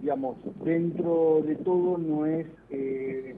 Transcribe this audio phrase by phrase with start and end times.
[0.00, 3.36] digamos, dentro de todo no es eh,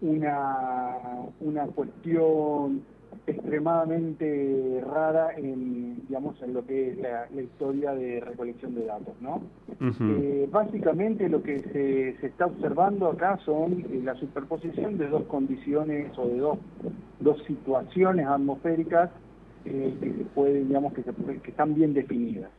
[0.00, 0.96] una,
[1.40, 2.82] una cuestión
[3.26, 9.42] extremadamente rara en, digamos, en lo que es la, historia de recolección de datos, ¿no?
[9.80, 15.24] Eh, básicamente lo que se, se, está observando acá son eh, la superposición de dos
[15.24, 16.58] condiciones o de dos,
[17.20, 19.10] dos situaciones atmosféricas
[19.64, 22.50] eh, que se pueden, digamos, que, que están bien definidas.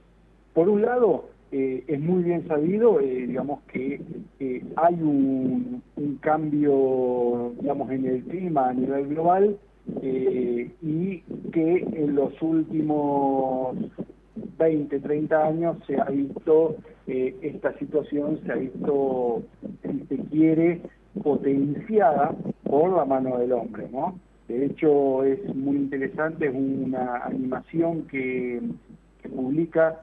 [0.54, 4.02] Por un lado, es muy bien sabido, digamos, que
[4.76, 5.84] hay un,
[6.22, 9.58] cambio, digamos, en el clima a nivel global
[10.02, 11.20] eh, y
[11.52, 13.76] que en los últimos
[14.58, 16.78] 20, 30 años se ha visto
[17.08, 19.44] eh, esta situación, se ha visto,
[19.84, 20.82] si se quiere,
[21.22, 22.34] potenciada
[22.64, 24.18] por la mano del hombre, ¿no?
[24.48, 28.62] De hecho, es muy interesante, es una animación que,
[29.34, 30.02] publica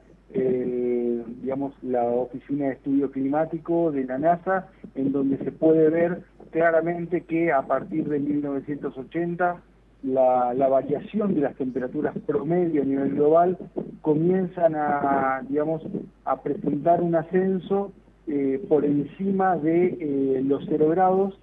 [1.41, 7.21] digamos, la Oficina de Estudio Climático de la NASA, en donde se puede ver claramente
[7.21, 9.61] que a partir de 1980
[10.03, 13.57] la, variación de las temperaturas promedio a nivel global
[14.01, 15.83] comienzan a, digamos,
[16.25, 17.91] a presentar un ascenso
[18.27, 21.39] eh, por encima de eh, los cero grados,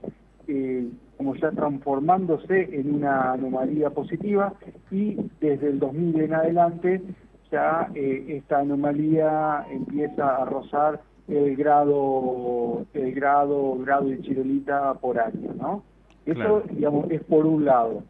[0.47, 4.55] eh, como ya transformándose en una anomalía positiva
[4.91, 7.03] y desde el 2000 en adelante
[7.51, 15.53] ya esta anomalía empieza a rozar el grado, el grado, grado de chirolita por año,
[15.59, 15.83] ¿no?
[16.25, 18.03] Eso, digamos, es por un lado.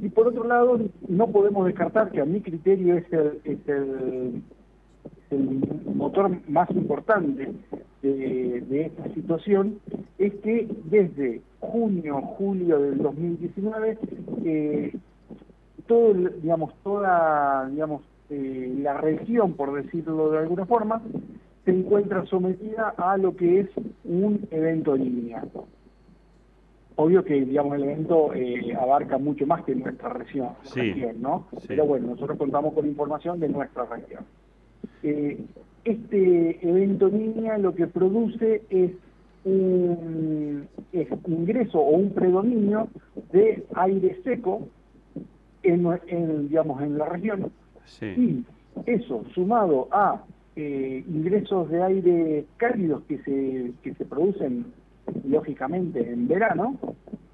[0.00, 4.42] Y por otro lado, no podemos descartar que a mi criterio es el, es el,
[5.94, 7.52] motor más importante
[8.00, 9.78] de, esta situación,
[10.18, 13.98] es que desde junio, julio del 2019,
[14.44, 14.96] eh,
[15.86, 21.02] todo, digamos, toda digamos, eh, la región, por decirlo de alguna forma,
[21.64, 23.68] se encuentra sometida a lo que es
[24.04, 25.44] un evento línea.
[26.96, 30.50] Obvio que, digamos, el evento eh, abarca mucho más que nuestra región,
[31.18, 31.46] ¿no?
[31.68, 34.24] Pero bueno, nosotros contamos con información de nuestra región.
[35.02, 35.38] Eh,
[35.84, 38.92] este evento línea lo que produce es
[39.44, 40.66] un
[41.28, 42.88] ingreso o un predominio
[43.30, 44.66] de aire seco
[45.62, 47.52] en, digamos, en la región.
[48.00, 48.44] Y
[48.86, 50.22] eso, sumado a
[50.56, 54.66] eh, ingresos de aire cálidos que se, que se producen
[55.24, 56.78] lógicamente en verano,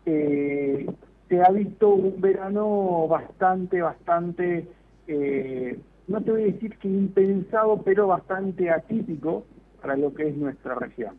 [0.06, 0.86] eh,
[1.28, 4.66] se ha visto un verano bastante, bastante,
[5.06, 9.44] eh, no te voy a decir que impensado, pero bastante atípico
[9.80, 11.14] para lo que es nuestra región.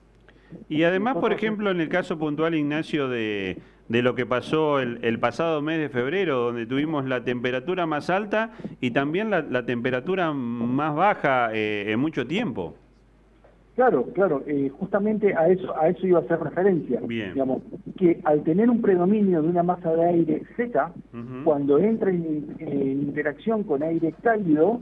[0.70, 3.58] Y además, por ejemplo, en el caso puntual, Ignacio, de,
[3.94, 8.52] de lo que pasó el, pasado mes de febrero, donde tuvimos la temperatura más alta
[8.82, 12.74] y también la, temperatura más baja eh, en mucho tiempo.
[13.76, 17.02] Claro, claro, eh, justamente a eso, a eso iba a hacer referencia.
[17.02, 17.62] Digamos,
[17.96, 20.92] que al tener un predominio de una masa de aire seca,
[21.44, 24.80] cuando entra en, interacción con aire cálido,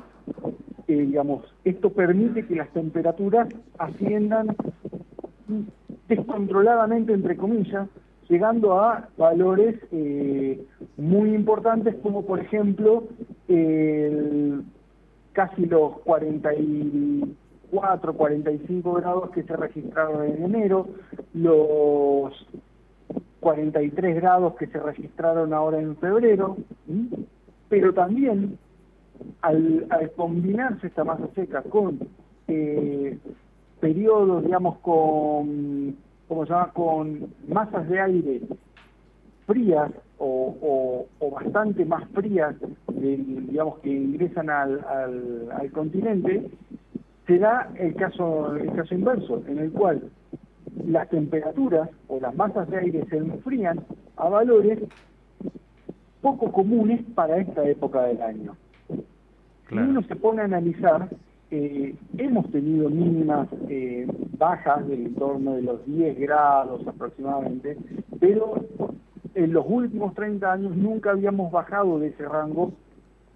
[0.87, 4.55] eh, digamos, esto permite que las temperaturas asciendan
[6.07, 7.89] descontroladamente, entre comillas,
[8.31, 10.65] llegando a valores eh,
[10.97, 13.03] muy importantes como por ejemplo
[15.33, 17.35] casi los 40 y
[17.71, 20.87] 44, 45 grados que se registraron en enero,
[21.33, 22.33] los
[23.39, 26.57] 43 grados que se registraron ahora en febrero,
[27.69, 28.57] pero también
[29.41, 31.99] al, combinarse esta masa seca con
[32.47, 33.17] eh,
[33.79, 35.95] periodos, digamos, con,
[36.31, 38.41] ¿cómo se llama?, con masas de aire
[39.45, 42.55] frías o, bastante más frías,
[42.87, 44.79] digamos, que ingresan al,
[45.51, 46.49] al continente,
[47.27, 50.03] se da el caso, el caso inverso, en el cual
[50.87, 53.81] las temperaturas o las masas de aire se enfrían
[54.15, 54.79] a valores
[56.21, 58.55] poco comunes para esta época del año.
[59.67, 61.09] Si uno se pone a analizar,
[61.51, 64.07] eh, hemos tenido mínimas eh,
[64.37, 67.77] bajas del entorno de los 10 grados aproximadamente,
[68.21, 68.55] pero
[69.35, 72.71] en los últimos 30 años nunca habíamos bajado de ese rango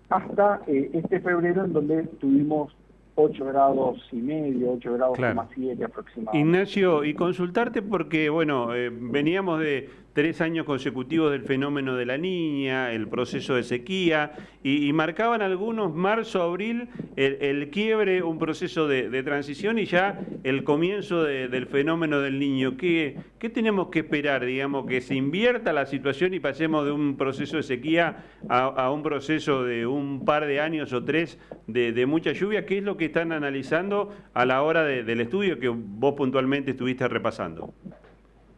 [0.10, 2.74] hasta eh, este febrero en donde tuvimos
[3.16, 6.39] 8 grados y medio, 8 grados más 7 aproximadamente.
[6.39, 12.94] Ignacio, y consultarte porque, bueno, veníamos de, tres años consecutivos del fenómeno de la niña,
[12.94, 14.31] el proceso de sequía,
[14.63, 21.23] y, marcaban algunos marzo, abril, el, quiebre, un proceso de, transición y ya el comienzo
[21.23, 22.77] del fenómeno del niño.
[22.77, 27.17] ¿Qué, ¿Qué tenemos que esperar, digamos, que se invierta la situación y pasemos de un
[27.17, 32.31] proceso de sequía a, un proceso de un par de años o tres de, mucha
[32.31, 32.65] lluvia?
[32.65, 37.06] ¿Qué es lo que están analizando a la hora del estudio que vos puntualmente estuviste
[37.09, 37.73] repasando?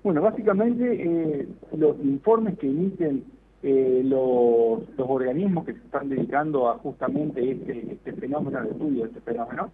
[0.08, 3.26] Bueno, básicamente eh, los informes que emiten
[3.62, 9.10] eh, los, organismos que se están dedicando a justamente este, este fenómeno, al estudio de
[9.10, 9.70] este fenómeno,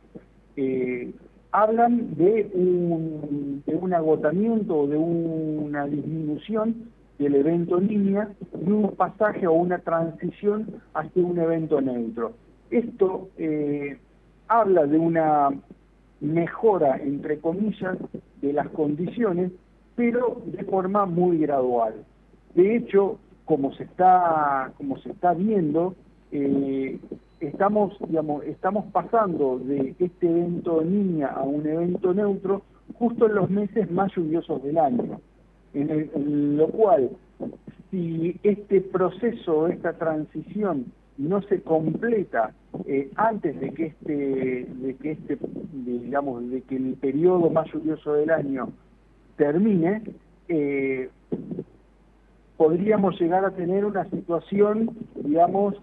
[0.57, 1.13] eh,
[1.51, 6.89] hablan de un, de un agotamiento, de una disminución
[7.19, 8.27] del evento línea
[8.59, 12.33] y un pasaje o una transición hacia un evento neutro.
[12.71, 13.29] Esto
[14.47, 15.49] habla de una
[16.21, 17.99] mejora, entre comillas,
[18.41, 19.51] de las condiciones
[19.95, 22.03] pero de forma muy gradual.
[22.55, 25.95] De hecho, como se está, como se está viendo,
[26.31, 26.99] eh,
[27.39, 27.97] estamos,
[28.45, 32.63] estamos pasando de este evento niña a un evento neutro
[32.95, 35.19] justo en los meses más lluviosos del año,
[35.73, 37.09] en, lo cual,
[37.89, 40.85] si este proceso, esta transición
[41.17, 42.53] no se completa
[42.85, 45.37] eh, antes de que este, de que este,
[45.73, 48.69] digamos, de que el periodo más lluvioso del año
[49.35, 50.01] termine,
[50.47, 51.09] eh,
[52.57, 55.75] podríamos llegar a tener una situación, digamos,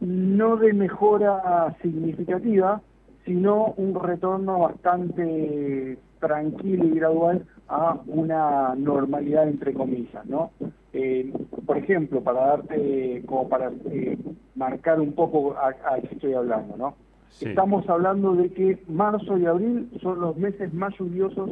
[0.00, 2.80] no de mejora significativa,
[3.24, 10.50] sino un retorno bastante tranquilo y gradual a una normalidad entre comillas, ¿no?
[10.92, 11.32] Eh,
[11.66, 14.16] por ejemplo, para darte, como para eh,
[14.54, 16.94] marcar un poco a, qué estoy hablando, ¿no?
[17.40, 21.50] Estamos hablando de que marzo y abril son los meses más lluviosos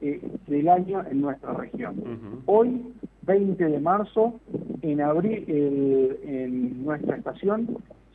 [0.00, 2.42] eh, del año en nuestra región.
[2.46, 2.82] Hoy,
[3.22, 4.40] 20 de marzo,
[4.82, 7.68] en abril, en nuestra estación,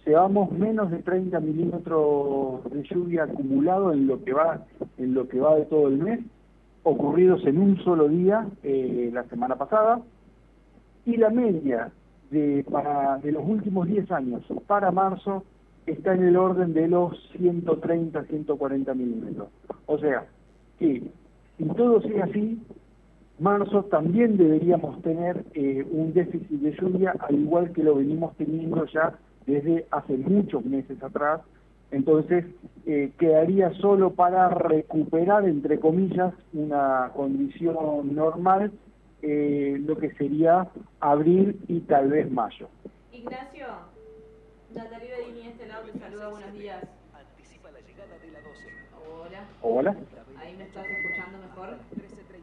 [0.06, 4.66] llevamos menos de 30 milímetros de lluvia acumulado en lo que va
[4.98, 6.19] en lo que va de todo el mes,
[6.84, 10.01] ocurridos en un solo día eh, la semana pasada,
[11.06, 11.92] y la media
[12.31, 15.44] de, para, de los últimos 10 años para marzo
[15.86, 19.50] está en el orden de los 130, 140 milímetros.
[19.86, 20.26] O sea,
[20.80, 21.04] que
[21.58, 22.62] si todo sigue así,
[23.40, 28.86] marzo también deberíamos tener eh, un déficit de lluvia, al igual que lo venimos teniendo
[28.86, 31.42] ya desde hace muchos meses atrás.
[31.92, 32.46] Entonces,
[32.88, 38.72] eh, quedaría solo para recuperar, entre comillas, una condición normal,
[39.22, 40.68] eh, lo que sería
[41.00, 42.68] abril y tal vez mayo.
[43.14, 43.94] Ignacio.
[44.75, 46.83] Natalia Bedini, este lado te saluda, buenos días.
[49.07, 49.45] Hola.
[49.62, 49.95] Hola.
[50.38, 51.77] Ahí me estás escuchando mejor.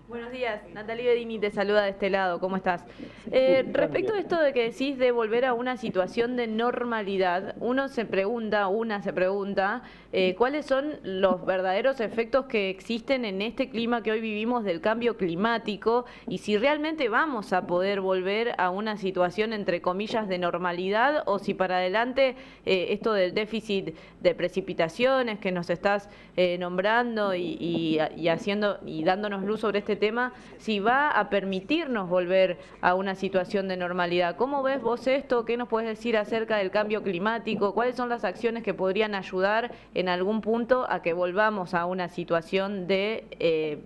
[0.09, 2.85] Buenos días, Natalia Bedini te saluda de este lado, ¿cómo estás?
[3.31, 7.89] Eh, respecto a esto de que decís de volver a una situación de normalidad, uno
[7.89, 9.83] se pregunta, una se pregunta,
[10.13, 14.81] eh, ¿cuáles son los verdaderos efectos que existen en este clima que hoy vivimos del
[14.81, 20.37] cambio climático y si realmente vamos a poder volver a una situación entre comillas de
[20.37, 26.11] normalidad o si para adelante eh, esto del déficit de precipitaciones que nos estás
[26.59, 32.59] nombrando y, y haciendo y dándonos luz sobre este tema, si va a permitirnos volver
[32.81, 34.37] a una situación de normalidad.
[34.37, 35.45] ¿Cómo ves vos esto?
[35.45, 37.75] ¿Qué nos puedes decir acerca del cambio climático?
[37.75, 42.09] ¿Cuáles son las acciones que podrían ayudar en algún punto a que volvamos a una
[42.09, 43.79] situación de eh,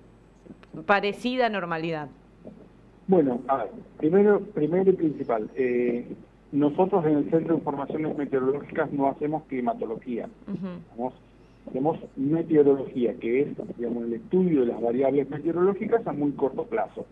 [0.87, 2.09] parecida normalidad?
[3.09, 6.07] Bueno, a ver, primero, primero y principal, eh,
[6.53, 10.29] nosotros en el Centro de Informaciones Meteorológicas no hacemos climatología
[11.67, 17.07] tenemos meteorología, que es digamos, el estudio de las variables meteorológicas a muy corto plazo.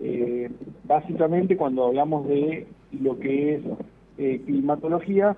[0.00, 0.50] Eh,
[0.84, 2.66] básicamente cuando hablamos de
[3.00, 3.62] lo que es
[4.18, 5.36] eh, climatología,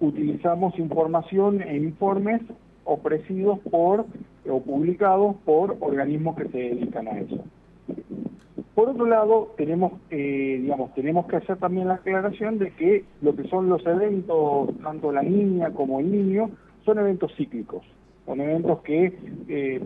[0.00, 2.42] utilizamos información e informes
[2.84, 4.04] ofrecidos por
[4.48, 7.44] o publicados por organismos que se dedican a eso.
[8.74, 13.36] Por otro lado, tenemos, eh, digamos, tenemos que hacer también la aclaración de que lo
[13.36, 16.50] que son los eventos, tanto la niña como el niño,
[16.84, 17.84] son eventos cíclicos
[18.24, 19.12] con eventos que
[19.48, 19.80] eh,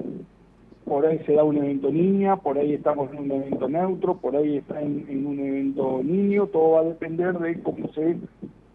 [0.84, 4.36] por ahí se da un evento niña, por ahí estamos en un evento neutro, por
[4.36, 8.16] ahí está en, un evento niño, todo va a depender de cómo se,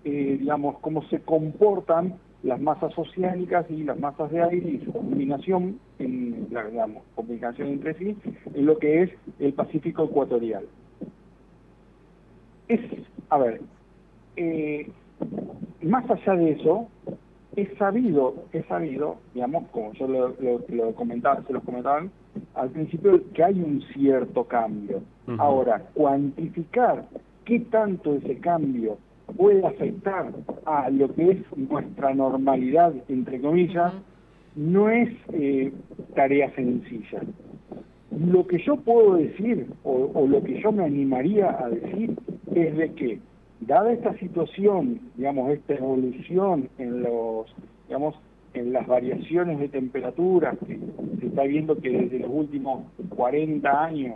[0.05, 4.93] eh, digamos, cómo se comportan las masas oceánicas y las masas de aire y su
[4.93, 8.17] combinación, en, la, digamos, combinación entre sí,
[8.53, 10.65] en lo que es el Pacífico ecuatorial.
[12.69, 12.79] Es,
[13.29, 13.61] a ver,
[14.37, 14.89] eh,
[15.81, 16.87] más allá de eso,
[17.56, 22.12] es sabido, es sabido, digamos, como yo lo, comentaba, se los comentaban
[22.56, 25.01] al principio, que hay un cierto cambio.
[25.38, 27.06] Ahora, cuantificar
[27.46, 28.98] qué tanto ese cambio
[29.38, 30.32] puede afectar
[30.65, 33.94] a lo que es nuestra normalidad, entre comillas,
[34.56, 35.72] no es eh,
[36.15, 37.22] tarea sencilla.
[38.12, 42.15] Lo que yo puedo decir, o, o lo que yo me animaría a decir,
[42.56, 43.20] es de que
[43.61, 47.53] dada esta situación, digamos, esta evolución en los,
[47.87, 48.15] digamos,
[48.53, 50.79] en las variaciones de temperatura, que
[51.19, 54.15] se está viendo que desde los últimos 40 años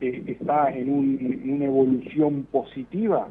[0.00, 3.28] eh, está en, una evolución positiva,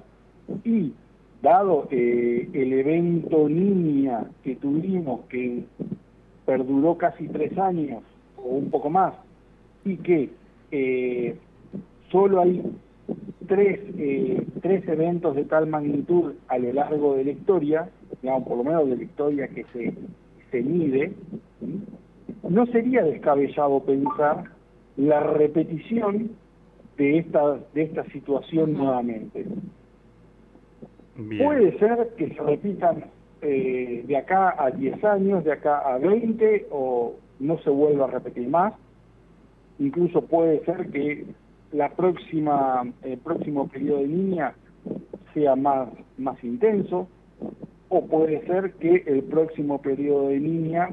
[0.64, 0.94] y
[1.42, 5.64] dado eh, el evento niña que tuvimos, que
[6.46, 8.02] perduró casi tres años
[8.38, 9.14] o un poco más,
[9.86, 10.30] y que
[10.72, 11.36] eh,
[12.12, 12.64] solo hay
[13.48, 17.90] tres, eh, tres eventos de tal magnitud a lo largo de la historia,
[18.22, 19.94] digamos, por lo menos de la historia que se,
[20.52, 21.14] se mide,
[22.50, 24.44] no sería descabellado pensar
[24.98, 26.32] la repetición
[26.98, 29.46] de esta, de esta situación nuevamente.
[31.16, 33.06] Puede ser que se repitan
[33.42, 38.12] eh, de acá a 10 años, de acá a 20, o no se vuelva a
[38.12, 38.74] repetir más.
[39.80, 41.26] Incluso puede ser que
[41.74, 44.54] la próxima, el próximo periodo de niña
[45.34, 47.08] sea más, más intenso,
[47.90, 50.90] o puede ser que el próximo periodo de niña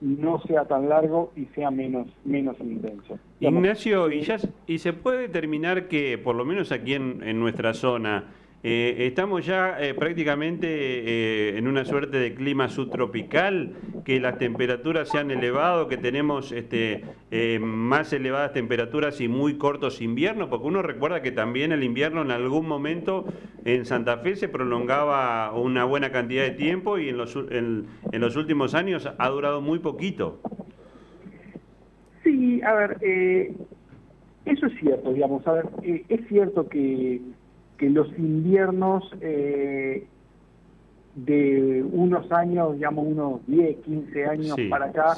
[0.00, 3.18] no sea tan largo y sea menos, menos intenso.
[3.40, 4.36] Ignacio, ¿y, ya,
[4.66, 8.24] ¿y se puede determinar que, por lo menos aquí en, en nuestra zona,
[8.64, 13.72] eh, estamos ya eh, prácticamente eh, en una suerte de clima subtropical,
[14.04, 17.04] que las temperaturas se han elevado, que tenemos este,
[17.60, 22.30] más elevadas temperaturas y muy cortos inviernos, porque uno recuerda que también el invierno en
[22.30, 23.24] algún momento
[23.64, 28.36] en Santa Fe se prolongaba una buena cantidad de tiempo y en los, en, los
[28.36, 30.40] últimos años ha durado muy poquito.
[32.22, 32.96] Sí, a ver,
[34.44, 35.66] eso es cierto, digamos, a ver,
[36.08, 37.20] es cierto que
[37.82, 40.06] que los inviernos eh,
[41.16, 45.16] de unos años, digamos unos 10, 15 años para acá,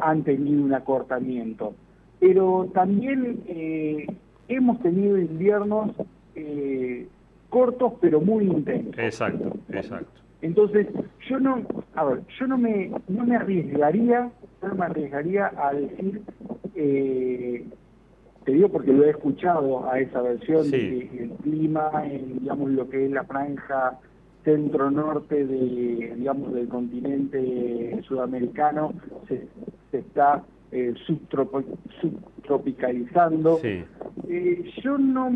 [0.00, 1.74] han tenido un acortamiento.
[2.20, 4.06] Pero también eh,
[4.46, 5.90] hemos tenido inviernos
[6.36, 7.08] eh,
[7.50, 8.96] cortos pero muy intensos.
[8.96, 10.20] Exacto, exacto.
[10.40, 10.86] Entonces,
[11.28, 11.66] yo no,
[11.96, 14.30] a ver, yo no me, no me arriesgaría,
[14.62, 16.22] no me arriesgaría a decir
[16.76, 17.64] eh,
[18.44, 22.70] te digo porque lo he escuchado a esa versión de que el clima en digamos
[22.70, 23.98] lo que es la franja
[24.44, 28.92] centro norte de digamos del continente sudamericano
[29.28, 29.48] se,
[29.92, 33.60] está eh, subtropicalizando.
[33.62, 35.32] Eh, yo no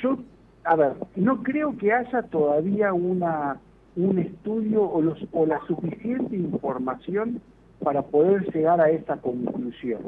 [0.00, 0.18] yo
[0.64, 3.58] a ver no creo que haya todavía una
[3.96, 7.40] un estudio o los o la suficiente información
[7.82, 10.00] para poder llegar a esa conclusión.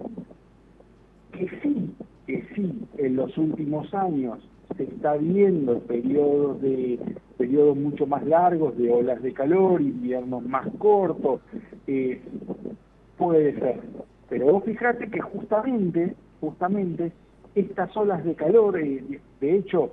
[1.32, 1.90] Que sí
[2.28, 4.38] que sí, en los últimos años
[4.76, 6.98] se está viendo periodos de
[7.38, 11.40] periodos mucho más largos de olas de calor, inviernos más cortos,
[11.86, 12.20] eh,
[13.16, 13.80] puede ser.
[14.28, 17.12] Pero vos fíjate que justamente, justamente,
[17.54, 19.92] estas olas de calor, eh, de hecho,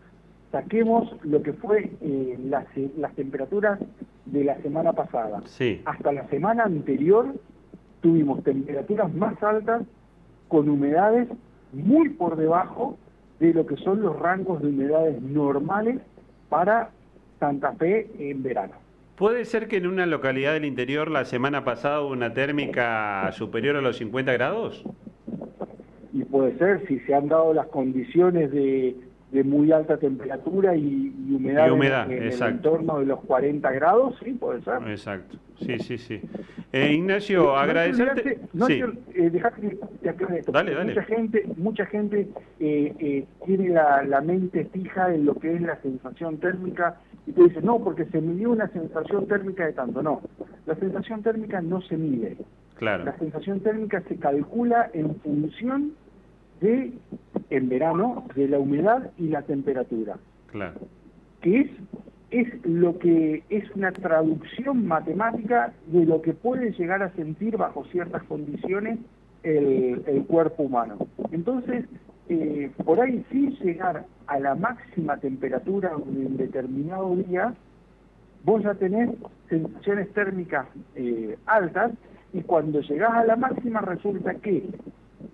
[0.51, 2.65] saquemos lo que fue eh, las,
[2.97, 3.79] las temperaturas
[4.25, 5.41] de la semana pasada.
[5.45, 5.81] Sí.
[5.85, 7.33] Hasta la semana anterior
[8.01, 9.83] tuvimos temperaturas más altas
[10.49, 11.29] con humedades
[11.75, 12.97] muy por debajo
[13.39, 16.01] de lo que son los rangos de humedades normales
[16.49, 16.89] para
[17.39, 18.73] Santa Fe en verano.
[19.17, 23.75] ¿Puede ser que en una localidad del interior la semana pasada hubo una térmica superior
[23.77, 24.83] a los 50 grados?
[26.11, 28.95] Y puede ser, si se han dado las condiciones de,
[29.31, 31.67] de muy alta temperatura y, humedad,
[32.09, 34.75] en, el entorno de los 40 grados, sí, puede ser.
[34.87, 36.21] Exacto, sí, sí, sí.
[36.71, 38.39] Eh, Ignacio, eh, agradecerte.
[38.53, 38.73] No, sí.
[38.73, 40.51] eh, que te aclare esto.
[40.51, 40.93] Dale, dale.
[40.93, 42.27] Mucha gente, mucha gente
[42.59, 47.47] eh, tiene la, la, mente fija en lo que es la sensación térmica y tú
[47.47, 50.01] dices, no, porque se midió una sensación térmica de tanto.
[50.03, 50.21] No,
[50.65, 52.37] la sensación térmica no se mide.
[52.75, 53.05] Claro.
[53.05, 55.93] La sensación térmica se calcula en función
[56.61, 56.93] de,
[57.49, 60.17] en verano, de la humedad y la temperatura.
[60.51, 60.79] Claro.
[61.41, 61.69] Que es,
[62.31, 67.85] es lo que es una traducción matemática de lo que puede llegar a sentir bajo
[67.85, 68.99] ciertas condiciones
[69.43, 70.97] el, el cuerpo humano.
[71.31, 71.85] Entonces,
[72.27, 77.53] eh, por ahí sí llegar a la máxima temperatura en determinado día,
[78.43, 79.11] vos ya tenés
[79.49, 80.65] sensaciones térmicas
[80.95, 81.91] eh, altas
[82.33, 84.63] y cuando llegás a la máxima resulta que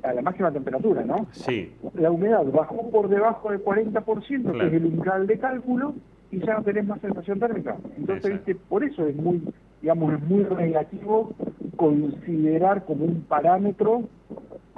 [0.03, 1.27] a la máxima temperatura, ¿no?
[1.31, 1.73] Sí.
[1.95, 5.93] La humedad bajó por debajo del 40%, que es el umbral de cálculo,
[6.31, 7.77] y ya no tenés más sensación térmica.
[7.97, 8.55] Entonces, ¿viste?
[8.55, 9.41] por eso es muy
[9.81, 11.33] digamos, es muy relativo
[11.75, 14.03] considerar como un parámetro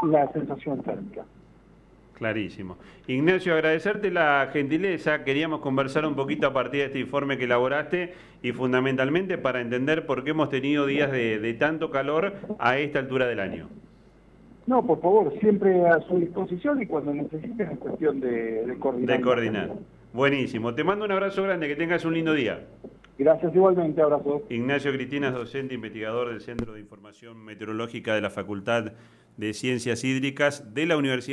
[0.02, 1.26] la sensación térmica.
[2.14, 2.78] Clarísimo.
[3.08, 5.24] Ignacio, agradecerte la gentileza.
[5.24, 10.06] Queríamos conversar un poquito a partir de este informe que elaboraste y fundamentalmente para entender
[10.06, 13.68] por qué hemos tenido días de, tanto calor a esta altura del año.
[14.68, 19.18] No, por favor, siempre a su disposición y cuando necesiten es cuestión de, coordinar.
[19.18, 19.72] De coordinar.
[20.14, 20.76] Buenísimo.
[20.76, 22.68] Te mando un abrazo grande, que tengas un lindo día.
[23.18, 24.44] Gracias igualmente, abrazo.
[24.48, 28.94] Ignacio Cristina es docente investigador del Centro de Información Meteorológica de la Facultad
[29.38, 31.32] de Ciencias Hídricas de la Universidad